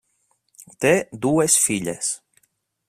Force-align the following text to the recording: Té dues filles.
Té 0.85 0.93
dues 1.27 1.59
filles. 1.67 2.13